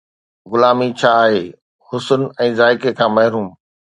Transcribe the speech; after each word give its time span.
غلامي 0.51 0.89
ڇا 0.99 1.11
آهي؟ 1.25 1.41
حسن 1.87 2.21
۽ 2.47 2.49
ذائقي 2.61 2.91
کان 3.01 3.11
محروم 3.19 3.47